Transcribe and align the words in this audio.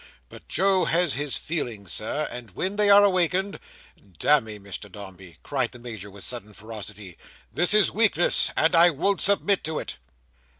But 0.29 0.47
Joe 0.47 0.85
has 0.85 1.13
his 1.13 1.37
feelings, 1.37 1.93
Sir, 1.93 2.27
and 2.31 2.49
when 2.55 2.75
they 2.75 2.89
are 2.89 3.03
awakened—Damme, 3.03 4.57
Mr 4.63 4.91
Dombey," 4.91 5.37
cried 5.43 5.73
the 5.73 5.77
Major 5.77 6.09
with 6.09 6.23
sudden 6.23 6.53
ferocity, 6.53 7.19
"this 7.53 7.71
is 7.71 7.91
weakness, 7.91 8.51
and 8.57 8.73
I 8.73 8.89
won't 8.89 9.21
submit 9.21 9.63
to 9.65 9.77
it!" 9.77 9.97